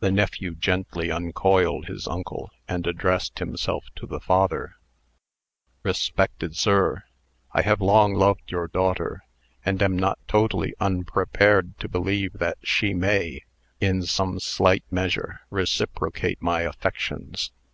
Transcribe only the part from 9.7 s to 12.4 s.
am not totally unprepared to believe